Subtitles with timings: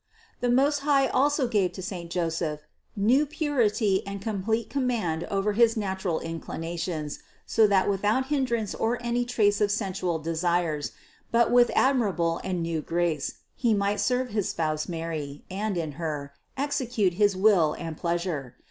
[0.39, 2.61] The Most High also gave to saint Joseph
[2.95, 8.97] new purity and complete command over his nat ural inclinations, so that without hindrance or
[9.03, 10.93] any trace of sensual desires,
[11.31, 16.33] but with admirable and new grace, he might serve his spouse Mary, and in Her,
[16.57, 17.43] execute his 582 CITY OF GOD
[17.79, 18.55] will and pleasure.